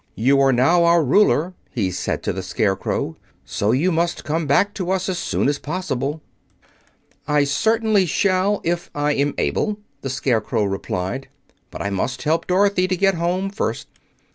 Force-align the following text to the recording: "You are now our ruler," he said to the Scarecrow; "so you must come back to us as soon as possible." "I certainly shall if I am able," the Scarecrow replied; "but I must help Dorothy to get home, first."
"You 0.15 0.39
are 0.41 0.51
now 0.51 0.83
our 0.83 1.03
ruler," 1.03 1.53
he 1.69 1.91
said 1.91 2.23
to 2.23 2.33
the 2.33 2.41
Scarecrow; 2.41 3.17
"so 3.45 3.71
you 3.71 3.91
must 3.91 4.23
come 4.23 4.47
back 4.47 4.73
to 4.73 4.89
us 4.89 5.07
as 5.07 5.19
soon 5.19 5.47
as 5.47 5.59
possible." 5.59 6.23
"I 7.27 7.43
certainly 7.43 8.07
shall 8.07 8.61
if 8.63 8.89
I 8.95 9.11
am 9.13 9.35
able," 9.37 9.77
the 10.01 10.09
Scarecrow 10.09 10.63
replied; 10.63 11.27
"but 11.69 11.83
I 11.83 11.91
must 11.91 12.23
help 12.23 12.47
Dorothy 12.47 12.87
to 12.87 12.97
get 12.97 13.13
home, 13.13 13.51
first." 13.51 13.89